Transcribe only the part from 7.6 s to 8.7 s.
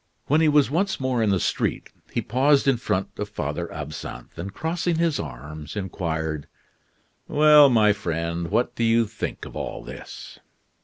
my friend,